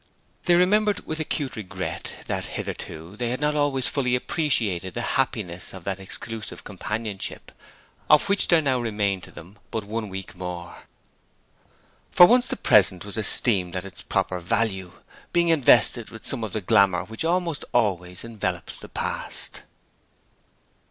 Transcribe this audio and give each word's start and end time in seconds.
They 0.45 0.55
remembered 0.55 1.05
with 1.05 1.19
acute 1.19 1.55
regret 1.55 2.23
that 2.25 2.45
hitherto 2.57 3.15
they 3.17 3.29
had 3.29 3.39
not 3.39 3.55
always 3.55 3.85
fully 3.87 4.15
appreciated 4.15 4.95
the 4.95 5.03
happiness 5.13 5.73
of 5.75 5.83
that 5.83 5.99
exclusive 5.99 6.63
companionship 6.63 7.51
of 8.09 8.27
which 8.27 8.47
there 8.47 8.63
now 8.63 8.79
remained 8.79 9.21
to 9.25 9.31
them 9.31 9.59
but 9.69 9.83
one 9.83 10.09
week 10.09 10.33
more. 10.33 10.85
For 12.09 12.25
once 12.25 12.47
the 12.47 12.55
present 12.57 13.05
was 13.05 13.15
esteemed 13.15 13.75
at 13.75 13.85
its 13.85 14.01
proper 14.01 14.39
value, 14.39 14.93
being 15.33 15.49
invested 15.49 16.09
with 16.09 16.25
some 16.25 16.43
of 16.43 16.53
the 16.53 16.61
glamour 16.61 17.03
which 17.03 17.23
almost 17.23 17.63
always 17.71 18.23
envelops 18.23 18.79
the 18.79 18.89
past. 18.89 19.61